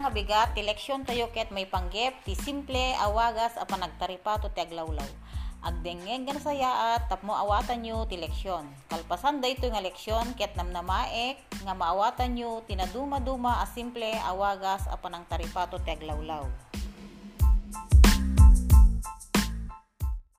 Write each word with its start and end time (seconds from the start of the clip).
nga 0.00 0.08
bigat 0.08 0.56
ti 0.56 0.64
leksyon 0.64 1.04
tayo 1.04 1.28
ket 1.28 1.52
may 1.52 1.68
panggep 1.68 2.24
ti 2.24 2.32
simple 2.32 2.96
awagas 3.04 3.52
apan 3.60 3.84
nagtaripato 3.84 4.48
ti 4.48 4.64
aglawlaw. 4.64 5.04
Agdengeng 5.60 6.24
gan 6.24 6.40
saya 6.40 6.96
at 6.96 7.12
tapmo 7.12 7.36
awatan 7.36 7.84
nyo 7.84 8.08
ti 8.08 8.16
leksyon. 8.16 8.64
Kalpasan 8.88 9.44
dayto 9.44 9.68
nga 9.68 9.84
leksyon 9.84 10.32
ket 10.40 10.56
namnamaek 10.56 11.36
nga 11.68 11.76
maawatan 11.76 12.32
nyo 12.32 12.64
tinaduma-duma 12.64 13.60
a 13.60 13.68
simple 13.68 14.08
awagas 14.24 14.88
apan 14.88 15.20
ang 15.20 15.28
taripato 15.28 15.76
ti 15.84 15.92
aglawlaw. 15.92 16.69